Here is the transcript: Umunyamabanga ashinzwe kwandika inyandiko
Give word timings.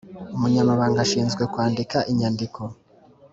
Umunyamabanga 0.35 0.99
ashinzwe 1.05 1.43
kwandika 1.53 1.97
inyandiko 2.11 2.61